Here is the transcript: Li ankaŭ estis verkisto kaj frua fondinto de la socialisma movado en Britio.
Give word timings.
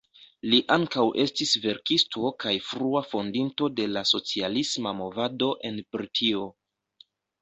Li 0.51 0.59
ankaŭ 0.75 1.03
estis 1.23 1.51
verkisto 1.65 2.31
kaj 2.45 2.53
frua 2.69 3.03
fondinto 3.11 3.69
de 3.81 3.85
la 3.93 4.03
socialisma 4.13 4.95
movado 5.03 5.51
en 5.71 5.79
Britio. 5.97 6.49